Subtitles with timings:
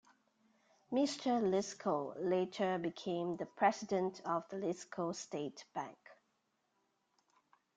[0.91, 1.39] Mr.
[1.39, 5.95] Lisco later became the president of the Lisco State Bank.